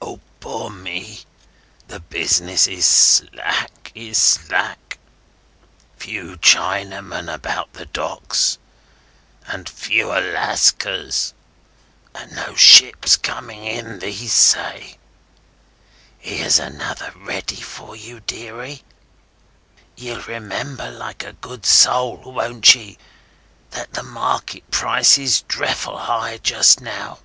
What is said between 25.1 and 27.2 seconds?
is dreffle high just now?